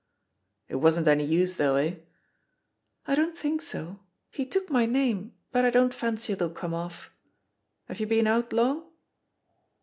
"It 0.67 0.77
wasn't 0.77 1.07
any 1.07 1.23
use 1.25 1.57
though, 1.57 1.75
eh?" 1.75 1.97
"I 3.05 3.13
don't 3.13 3.37
think 3.37 3.61
so— 3.61 3.99
^he 4.35 4.49
took 4.49 4.71
my 4.71 4.87
name, 4.87 5.35
but 5.51 5.63
I 5.63 5.69
don't 5.69 5.93
fancy 5.93 6.33
it'll 6.33 6.49
come 6.49 6.73
off. 6.73 7.11
Have 7.85 7.99
you 7.99 8.07
been 8.07 8.25
out 8.25 8.51
long?" 8.51 8.89